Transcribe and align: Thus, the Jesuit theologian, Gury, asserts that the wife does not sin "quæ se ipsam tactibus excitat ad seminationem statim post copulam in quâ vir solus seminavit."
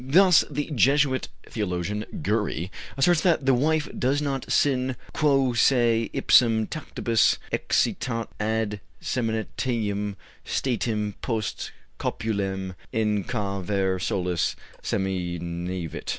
Thus, 0.03 0.43
the 0.49 0.71
Jesuit 0.73 1.27
theologian, 1.47 2.05
Gury, 2.23 2.71
asserts 2.97 3.21
that 3.21 3.45
the 3.45 3.53
wife 3.53 3.87
does 3.95 4.19
not 4.19 4.51
sin 4.51 4.95
"quæ 5.13 5.55
se 5.55 6.09
ipsam 6.11 6.67
tactibus 6.67 7.37
excitat 7.53 8.27
ad 8.39 8.81
seminationem 8.99 10.15
statim 10.43 11.13
post 11.21 11.71
copulam 11.99 12.73
in 12.91 13.23
quâ 13.25 13.61
vir 13.61 13.99
solus 13.99 14.55
seminavit." 14.81 16.07